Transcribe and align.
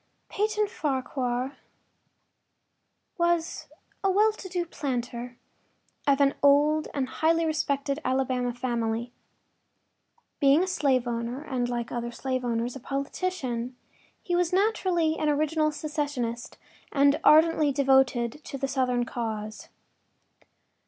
II 0.01 0.25
Peyton 0.35 0.65
Farquhar 0.65 1.57
was 3.19 3.67
a 4.03 4.09
well 4.09 4.33
to 4.33 4.49
do 4.49 4.65
planter, 4.65 5.37
of 6.07 6.19
an 6.19 6.33
old 6.41 6.87
and 6.91 7.07
highly 7.07 7.45
respected 7.45 7.99
Alabama 8.03 8.51
family. 8.51 9.11
Being 10.39 10.63
a 10.63 10.67
slave 10.67 11.07
owner 11.07 11.43
and 11.43 11.69
like 11.69 11.91
other 11.91 12.11
slave 12.11 12.43
owners 12.43 12.75
a 12.75 12.79
politician, 12.79 13.75
he 14.23 14.35
was 14.35 14.51
naturally 14.51 15.19
an 15.19 15.29
original 15.29 15.71
secessionist 15.71 16.57
and 16.91 17.19
ardently 17.23 17.71
devoted 17.71 18.43
to 18.45 18.57
the 18.57 18.67
Southern 18.67 19.05
cause. 19.05 19.69